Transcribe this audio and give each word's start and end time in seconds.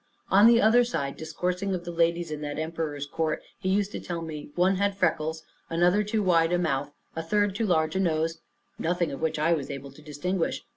On 0.31 0.47
the 0.47 0.59
other 0.59 0.83
side, 0.83 1.15
discoursing 1.15 1.75
of 1.75 1.85
the 1.85 1.91
ladies 1.91 2.31
in 2.31 2.41
that 2.41 2.57
emperor's 2.57 3.05
court, 3.05 3.43
he 3.59 3.69
used 3.69 3.91
to 3.91 3.99
tell 3.99 4.23
me, 4.23 4.49
"one 4.55 4.77
had 4.77 4.97
freckles, 4.97 5.43
another 5.69 6.03
too 6.03 6.23
wide 6.23 6.51
a 6.51 6.57
mouth, 6.57 6.89
a 7.15 7.21
third 7.21 7.53
too 7.53 7.67
large 7.67 7.95
a 7.95 7.99
nose"; 7.99 8.39
nothing 8.79 9.11
of 9.11 9.21
which 9.21 9.37
I 9.37 9.53
was 9.53 9.69
able 9.69 9.91
to 9.91 10.01
distinguish. 10.01 10.63